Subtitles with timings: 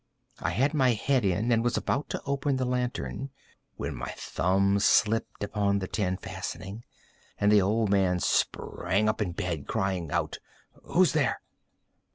[0.39, 3.29] I had my head in, and was about to open the lantern,
[3.75, 6.83] when my thumb slipped upon the tin fastening,
[7.37, 11.39] and the old man sprang up in bed, crying out—"Who's there?"